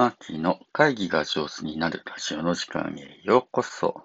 [0.00, 4.00] マーキーの会議が上手になるラジオの時間へようこそ。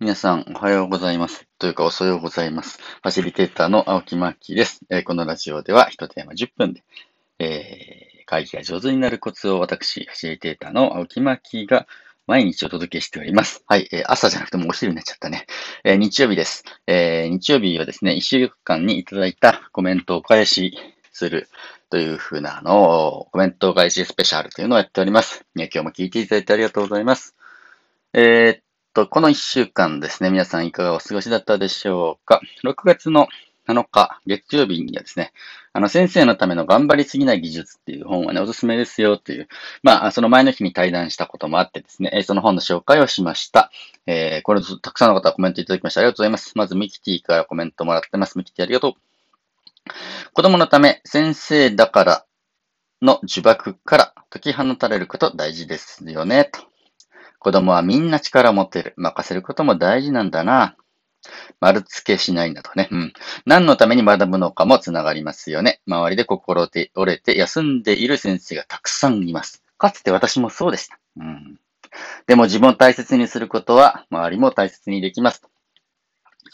[0.00, 1.46] 皆さん、おはようございます。
[1.60, 2.80] というか、おはようございます。
[2.80, 4.80] ファシリテーターの青木マーキーです。
[4.90, 6.82] えー、このラジオでは、一テーマ10分で、
[7.38, 11.86] えー、会議が上手になるコツを私、ファシリテーターの青木マーキーが
[12.26, 13.62] 毎日お届けしております。
[13.68, 15.46] はい、えー、朝じゃなくてもお昼になっちゃったね。
[15.84, 16.64] えー、日曜日です。
[16.88, 20.76] えー、日曜日はですね、1週間にいただいたコメントをお返し
[21.12, 21.48] する
[21.94, 22.82] というふうなの
[23.18, 25.46] を、コメント返しスペシャルというのをやっております。
[25.54, 27.36] 今日も聞いていただいてありがとうございます。
[28.12, 28.62] えー、っ
[28.94, 32.40] と、この1週間ですね、皆さんいかがお過ごしだったでしょうか。
[32.64, 33.28] 6月の
[33.68, 35.32] 7日、月曜日にはですね、
[35.72, 39.46] あの、先生のための頑張りすぎない技術っていう本はね、おすすめですよっていう、
[39.84, 43.70] まあ、その前の日に対談したこともあってですね、その本の紹介をしました。
[44.06, 46.50] えー、これ、たくさんの方コメントいただきましてありがとうございます。
[46.56, 48.36] まず、ミキティからコメントもらってます。
[48.36, 49.13] ミキティありがとう。
[50.34, 52.24] 子供のため、先生だから
[53.00, 56.58] の呪縛から解き放たれること大事ですよね、と。
[57.38, 58.94] 子供はみんな力を持ってる。
[58.96, 60.76] 任せることも大事なんだな。
[61.60, 62.88] 丸付けしないんだとね。
[62.90, 63.12] うん。
[63.46, 65.80] 何のために学ぶのかもつながりますよね。
[65.86, 69.62] 周りで心折れて休んでいる先生がたくさんいます。
[69.78, 70.98] かつて私もそうでした。
[71.16, 71.60] うん。
[72.26, 75.42] でも自分を大切にすることは周りも大切にできます。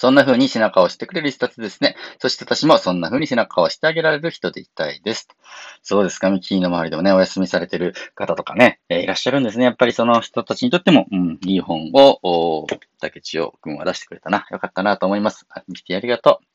[0.01, 1.95] そんな風に背中を押してくれる人たちですね。
[2.21, 5.29] そして私もそんな風に背中を押してあげられる人でいたいです。
[5.83, 9.67] そうですか、ミキーの周りでもね、お休みされてる方とかね、えー、いらっしゃるんですね。
[9.67, 12.67] やっぱりその人たちにとっても、うん、いい本を、
[12.99, 14.47] 竹千代君は出してくれたな。
[14.51, 15.47] よかったなと思います。
[15.69, 16.50] ミキティありがとう。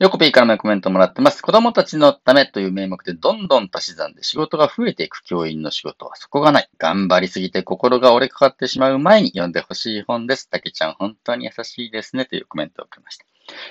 [0.00, 1.40] ヨコピーからもコメントもらってます。
[1.40, 6.68] 子供たちのためという名目でどんどん足し算で仕事が増えていく教員の仕事はそこがない。
[6.78, 10.50] 頑張りすぎて心が折れかかってしまう前に読んでほしい本です。
[10.50, 13.24] たけちゃん本当に優しいですねというコメントをくれました。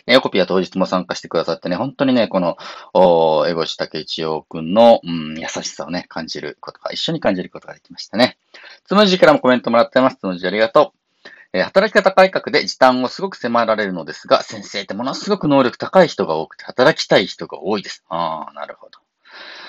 [0.06, 2.58] ヨコピーは当日も参加してくださってね、本当にね、この、
[2.94, 8.38] おエゴシタケ一郎くんの、うん、優しさをね、感じることが、一緒に感じることができましたね。
[8.86, 10.18] つむじからもコメントもらってます。
[10.18, 11.03] つむじありがとう。
[11.54, 18.04] え働き方改革で時短をすごく迫られるのですが、先生ってものすごく能力高い人が多くて、働きたい人が多いです。
[18.10, 19.00] ああ、なるほど。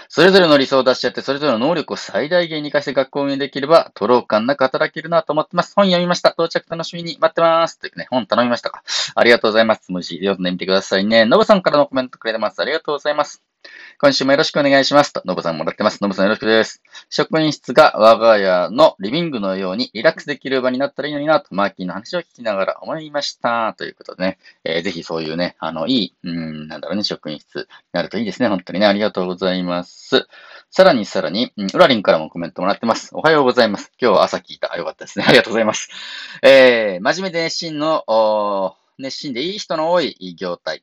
[0.09, 5.75] それぞれの理想を出し合って、それぞれの能力を最大限に活かして学校を運営できれば、徒労感なく働けるなと思ってます。
[5.77, 6.31] 本読みました。
[6.31, 7.79] 到着楽しみに待ってます。
[7.79, 8.83] というね、本頼みましたか。
[9.15, 9.93] ありがとうございます。
[9.93, 11.27] 無事読んでみてくださいね。
[11.27, 12.61] のぶさんからのコメントくれてます。
[12.61, 13.44] ありがとうございます。
[13.99, 15.13] 今週もよろしくお願いします。
[15.13, 16.03] と、のぶさんもらってます。
[16.03, 16.83] のぶさんよろしくです。
[17.09, 23.75] 職員室が我が家のリビングのようにリラックスできる場になったらいいのになと、マーキーの話を聞きながら思いました。
[23.79, 28.49] ということでね、えー、ぜひそういうね、あの、いい、うん、なんだろうね、職員室になるといいですね。
[28.49, 30.27] 本当にね、ありがとうございます。
[30.71, 33.11] さらにさらに、うん、ウラリンからもコメントもらってます。
[33.13, 33.93] おはようございます。
[34.01, 34.77] 今日は朝聞いた。
[34.77, 35.25] よかったですね。
[35.29, 35.89] ありがとうございます。
[36.43, 40.83] えー、真面目で熱心の、熱心でいい人の多い業態。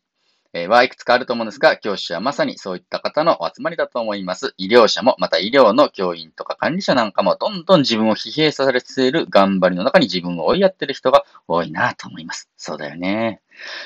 [0.53, 4.53] えー、はいくつかあると思うんですが、教師はまさにそういった方のお集まりだと思います。
[4.57, 12.50] 医療者も、また医療の教員とか管理者なんかも、どんどん自分を疲弊させる頑張りの中に自分を追いやってる人が多いなと思います。
[12.57, 13.41] そうだよね。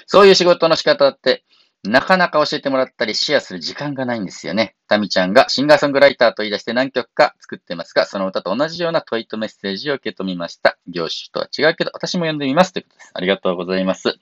[0.07, 1.43] そういう仕事の仕方って、
[1.89, 4.75] なかなか教えてもらったりシェアする時間がないんですよね。
[4.87, 10.77] タミちゃんがシンガーソングライターと言い出して何曲か作ってますが、その歌と同じような問いとメッセージを受け止めました。
[10.87, 13.11] 業種とは違うけど、私も読んでみますということです。
[13.13, 14.13] ありがとうございます。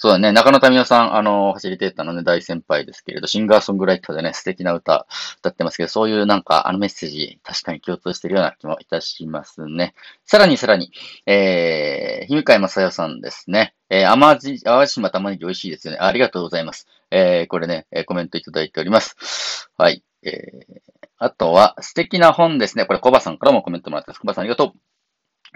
[0.00, 5.06] そうだね、中野民夫さん、あの、ファシリテーターのね、大先輩ですけれど、シンガーソングライターでね、素敵な歌
[5.40, 9.94] 歌ってますけど、そういうなんか、あのメッセージ、確かに共通してるような気もいたしますね。
[10.24, 10.92] さらにさらに、
[11.26, 13.74] えー、ひみかいまさよさんですね。
[13.90, 15.98] えー、甘味、淡路島玉ねぎ美味しいですよね。
[16.00, 16.86] ありがとうございます。
[17.10, 19.70] えー、これね、コメントいただいております。
[19.76, 20.02] はい。
[20.22, 20.80] えー、
[21.18, 22.84] あとは、素敵な本ですね。
[22.86, 24.18] これ、コバさんからもコメントもらってます。
[24.18, 24.78] コバさんありがとう。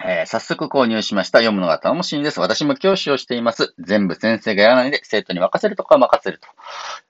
[0.04, 1.38] えー、早速購入しました。
[1.38, 2.40] 読むのが楽しいんです。
[2.40, 3.74] 私も教師をしています。
[3.78, 6.40] 全部先生がやらないで生徒に任せるとか任せる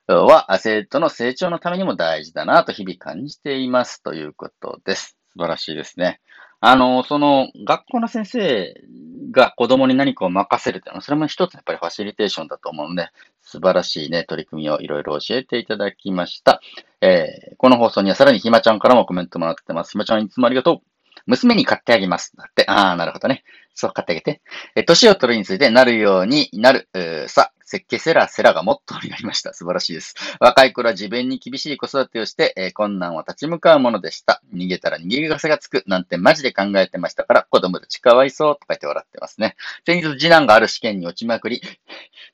[0.09, 0.27] と。
[0.27, 4.03] は、生徒の成長のためにも大事だなと日々感じています。
[4.03, 5.17] ということです。
[5.33, 6.21] 素晴らしいですね。
[6.61, 8.75] あの、その、学校の先生
[9.33, 13.11] が子供に何かを任せるというのは、それも一つやっぱりファシリテーションだと思うので、
[13.43, 16.61] 素晴らしいね、取り組みをいろいろ教えていただきました。
[17.01, 19.93] えー、この放送にはさらにひまちゃんからもコメントもらってます。
[19.93, 20.81] ひまちゃんいつもありがとう。
[21.27, 22.37] 娘に買ってあげます。
[22.37, 22.65] だって。
[22.69, 23.45] ああ、なるほどね。
[23.75, 24.43] そう、買ってあげて。
[24.75, 26.89] え、年を取るについてなるようになる。
[27.29, 29.55] さ、設計セラーセラがモットーになりました。
[29.55, 30.15] 素晴らしいです。
[30.41, 34.43] 若い頃は自分に厳しい子育てをして、えー、困難を立ち向かうものでした。
[34.55, 39.57] 逃げたら逃げ癖がつくなんてマジで考えてましたから、子供たちかわいそうとか言って笑ってますね。
[39.87, 41.63] 先日次男がある試験に落ちまくり、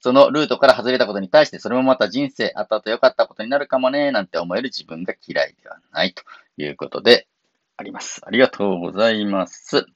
[0.01, 6.25] そのルートから外れたことに対して、それもまた人生あった後々良かったことになるかもね、なんて思える自分が嫌いではないと
[6.57, 7.29] いうことで、
[7.77, 8.23] あります。
[8.27, 9.87] ありがとうございます。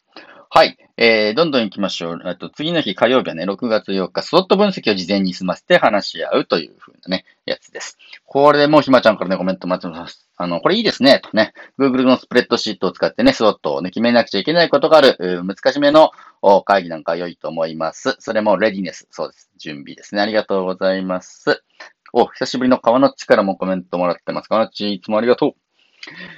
[0.54, 0.76] はい。
[0.98, 2.20] えー、どんどん行きましょう。
[2.24, 7.96] あと、次の日火曜日はね、6月8日、スロット分析を事前に済ませて話し合うという風なね、やつです。
[8.26, 10.28] これでもうひまちゃんからね、コメント待ってます。
[10.36, 11.54] あの、これいいですね、とね。
[11.78, 16.10] Google のスプレッドシートを使ってね、スロットをね、決めなくちゃいけないことがある、難しめの
[16.66, 18.14] 会議なんか良いと思います。
[18.18, 19.08] それもレディネス。
[19.10, 19.50] そうです。
[19.56, 20.20] 準備ですね。
[20.20, 21.62] ありがとうございます。
[22.12, 24.48] お、久しぶりの川の地からもコメントもらってます。
[24.50, 25.61] 川の地、いつもありがとう。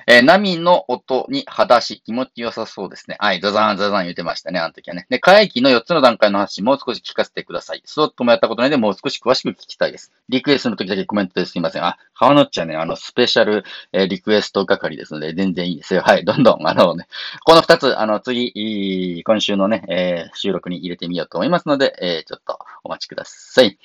[0.07, 3.17] えー、波の音に裸足、気持ちよさそうですね。
[3.19, 5.07] はい、ザザンザザン言ってましたね、あの時はね。
[5.09, 7.83] で、回帰の4つの段階の話、もう少し聞かせてください。
[7.85, 10.13] スロットもやったことないで、もう少し詳しく聞きたいです。
[10.29, 11.85] リクエストの時だけコメントですいません。
[11.85, 16.03] あ、川のっちはね、あの、スペシャル、えー、リクエスト係ですので、全然いいですよ。
[16.03, 17.07] はい、どんどん、あのね、
[17.45, 23.79] この2つ、あの、次、今週のね、えー、収録に入れてみようと思いますので、えー、ちょっとお待ちください。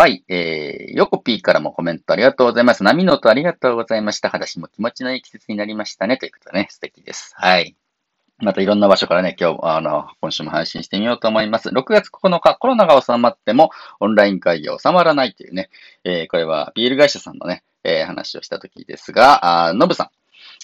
[0.00, 0.24] はい。
[0.28, 2.82] えー、ヨコピーからもコメントありがとうございます。
[2.82, 4.30] 波の音ありがとうございました。
[4.30, 6.16] 裸足も気持ちのいい季節になりましたね。
[6.16, 7.34] ということでね、素敵です。
[7.36, 7.76] はい。
[8.38, 11.68] またいろんな場所からね、今日、あの、今週も配信してみようと思います。
[11.68, 15.68] 6月9日、コロナが収まっても、オンライン会議は収まらないというね、
[16.04, 20.08] えー、これはビール会社さんのね、えー、話をした時ですが、あノブさん。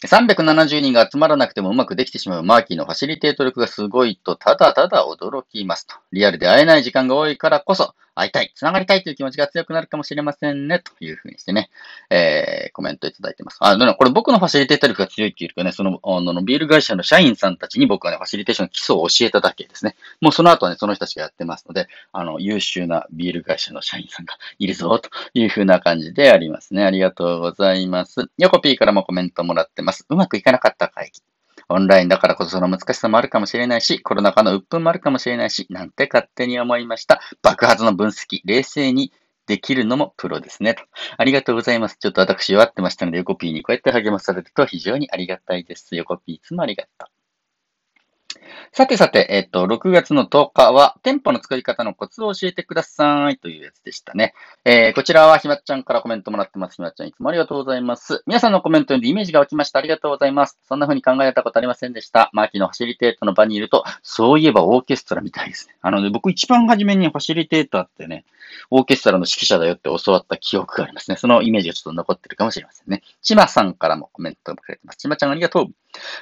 [0.06, 5.96] 370人が集まらなくてもうまくできてしまうマーキーのファシリテート力がすごいと、ただただ驚きますと。
[6.12, 11.68] リアルで会えない時間が多いからこそ、会いたい、繋がりたいという気持ちが強くなるかもしれませんね、というふうにしてね、
[12.10, 13.58] えー、コメントいただいてます。
[13.60, 19.96] あ、でもこれ僕のファシリテータ力が強いっていうかね、その、あの、ビール会社の社員さんたちに僕はね、ファシリテーションの基礎を教えただけですね。
[20.22, 26.84] もうその後はね、その人たちがやってますので、あの、優秀なビール会社の社員さんがいるぞ、というふうな感じでありますね。
[26.84, 28.30] ありがとうございます。
[28.38, 30.06] ヨコピーからもコメントもらってます。
[30.08, 31.35] うまくいかなかった会議。
[31.68, 37.20] オンラインだからこそその難しさもあるかもしれないし、コロナ禍の鬱憤もあるかもしれないし、なんて勝手に思いました。
[37.42, 39.12] 爆発の分析、冷静に
[39.46, 40.74] できるのもプロですね。
[40.74, 40.82] と。
[41.16, 41.96] ありがとうございます。
[41.98, 45.94] ちょっと私弱ってましたので、横 P にこうやって励まされると非常にありがたいです。
[45.96, 48.35] 横 P いつもありがとう。
[48.72, 54.34] さてさて、えっと、6月の10日は、店舗の作り方のコツを教えてくださいというやつでしたね。
[54.64, 56.76] えー、こちらはひまっちゃんからコメントもらってます。
[56.76, 58.22] ひまっちゃんいつもありがとうございます。
[58.26, 59.78] 皆さんのコメント読んでイメージが湧きました。
[59.78, 60.58] ありがとうございます。
[60.68, 62.30] そんな風に考えたことありませんでした。
[62.32, 65.76] マーキーのファシリテーターの場にいると、そういえばオーケストラみたいですね。
[65.80, 68.24] あのね、僕一番初めにファシリテーターってね、
[68.70, 71.16] オーケストラの指揮者だよって教わった記憶がありますね。
[71.16, 73.02] そのイメージがちょっと残ってるかもしれませんね。
[73.22, 74.96] ちまさんからもコメントをくれてます。
[74.96, 75.66] ちまちゃんありがとう。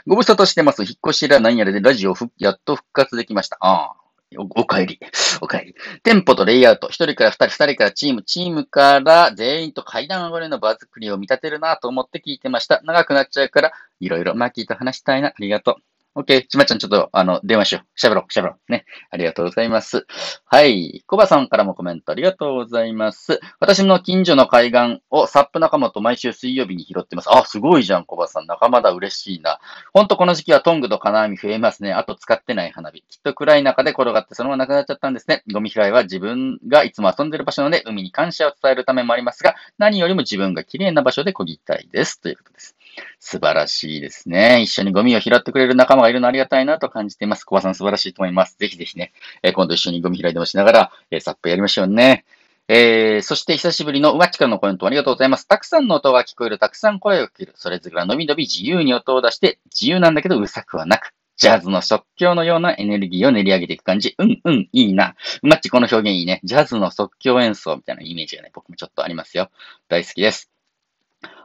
[0.06, 0.82] ご無沙汰してます。
[0.82, 3.56] 引っ越しら何やらでラジオやっと復活できました。
[3.60, 4.04] ああ。
[4.38, 5.00] お、お帰り。
[5.40, 5.74] お帰り。
[6.02, 6.88] 店舗とレイアウト。
[6.88, 12.80] 一人から二人、二人からチーム、チームから全員と階段上がりの場作りを見立てるなと思って聞いてました。
[12.84, 15.28] 長くなっちゃうから、いろいろマーキーと話したいな。
[15.28, 15.93] ありがとう。
[16.16, 16.46] オッケー。
[16.46, 17.98] ちまちゃん、ちょっと、あの、電話しよう。
[17.98, 18.72] 喋ろう、喋ろう。
[18.72, 18.84] ね。
[19.10, 20.06] ありがとうございます。
[20.44, 21.02] はい。
[21.08, 23.40] コバさんからもコメントありがとうございます。
[23.58, 27.34] 私の近所の海岸をサップ仲間と毎週水曜日に拾ってます。
[27.34, 28.46] あ、すごいじゃん、コバさん。
[28.46, 29.58] 仲間だ、嬉しいな。
[29.92, 31.92] ほんとこの時期はトングと金網増えますね。
[31.92, 33.02] あと使ってない花火。
[33.08, 35.42] きっと暗い中で転がってそのままなくなっちゃったんですね。
[35.52, 42.20] ゴミ拾いは自分がいつも遊んでる場所なので、海に感謝を伝えるためもありますが、何よりも自分が綺麗な場所で漕ぎたいです。
[42.20, 42.76] ということです。
[43.18, 44.62] 素晴らしいですね。
[44.62, 47.44] 一緒にゴミを拾ってくれる仲間がいるのありがたいなと感じています。
[47.44, 48.56] 小葉さん素晴らしいと思います。
[48.58, 49.12] ぜひぜひね、
[49.42, 52.24] えー、今度一緒にゴミ拾いでもしながら、えー、サップやりましょうね。
[52.66, 55.46] えー、そして久しぶりのうまちからのコメントありがとうございます。
[55.46, 57.52] たくさんの音が聞こえる、たくさん声を聞ける。
[57.56, 61.12] それぞれが伸び伸び自由に音を出して、自由なんだけどうるさくはなく。
[61.36, 64.14] ジャズの即興のようなエネルギーを練り上げていく感じ。
[64.18, 65.14] うんうん、いいな。
[65.42, 66.40] うまっちこの表現いいね。
[66.44, 69.50] ジャズの即興演奏みたいなイメージがね、僕もちょっとありますよ。
[69.88, 70.53] 大好きです。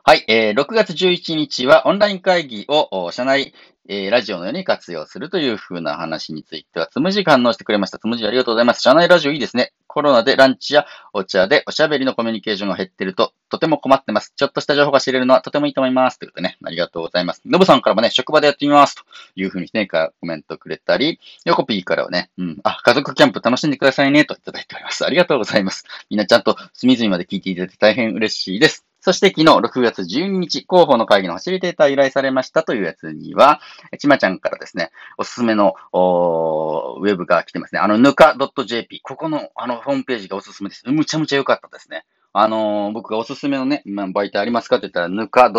[0.04, 3.54] はい、えー、6月11日はオンライン会議を社内、
[3.90, 8.00] えー、ラジオのように活用するという風な話については、つむじが反応してくれました。
[8.00, 8.82] つむじありがとうございます。
[8.82, 9.74] 社内ラジオいいですね。
[9.88, 14.32] コロナでランチやお茶でおしゃべりのコミュニケーションが減ってると、とても困ってます。
[14.36, 16.18] ちょっとした情報が知れるのはとてもいいと思います。
[16.18, 17.42] ということでね、ありがとうございます。
[17.46, 18.96] のぶさんからもね、職場でやってみます。
[18.96, 19.04] と
[19.36, 25.06] いう風にね、コメントくれたり、ヨコピーからはね、うん、あ、家族キャンプ楽しんでくださいね、といただいております。
[25.06, 25.86] ありがとうございます。
[26.10, 28.89] みんなちゃんと隅々まで聞いていただいて大変嬉しいです。
[29.02, 33.62] そして昨日6月12日、広報の会議のファシリテーター依頼されましたというやつには、
[33.98, 37.80] ちまちゃんからですね、おすすめのウェブが来てますね。
[37.80, 39.00] あの、ぬか .jp。
[39.02, 40.84] ここのあのホームページがおすすめです。
[40.90, 42.06] むちゃむちゃ良かったですね。
[42.34, 45.52] あのー、僕がおすすめのね、まあ、媒体ありますかって言ったら、ぬか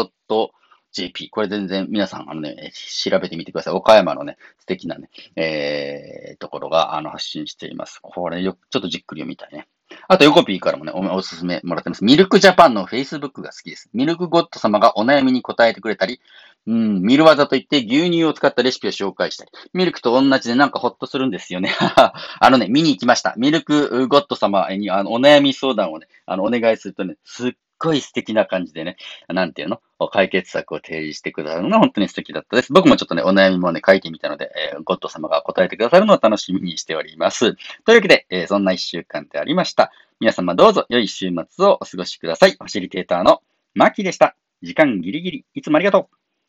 [0.93, 1.31] .jp。
[1.31, 2.73] これ全然皆さん、あのね、
[3.05, 3.75] 調べてみてください。
[3.75, 8.01] 岡山のね、素敵なね、えー、ところが、あの、発信しています。
[8.03, 9.69] これよ、ちょっとじっくり読みたいね。
[10.13, 12.05] あと、ヨコピーからもね、おすすめもらってます。
[12.05, 13.89] ミルクジャパンのフェイスブックが好きです。
[13.95, 16.21] ミルクゴッド様がお悩みに答えてくれたり、
[16.67, 21.73] うん、ミルワザといって牛乳を使ったレシピを紹介したり、ミルクと同じでなんかホッとするんですよね。
[21.79, 23.35] あのね、見に行きました。
[23.37, 28.97] ミルクゴッド様にあのお悩み相談をね、あの、お願いするとね、すっごい素敵な感じでね、
[29.29, 29.81] なんていうの？
[30.13, 32.73] 解決策を提示してくださるのが本当に素敵だったです。
[32.73, 37.55] 僕もちょっとね、お悩みもね、書いてみたので、えー、ゴッド様が答えてくださるのを楽しみにしております。
[37.85, 39.93] というわけで、えー、そんな一週間でありました。
[40.21, 42.53] 皆様どうぞ良い週末をお過ごしください。
[42.53, 43.43] ファシリテーターの
[43.75, 44.37] マキでした。
[44.63, 46.20] 時間ギリギリ、いつもありがとう。